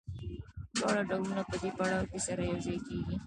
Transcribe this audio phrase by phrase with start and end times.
[0.77, 3.15] دواړه ډولونه په دې پړاو کې سره یوځای کېږي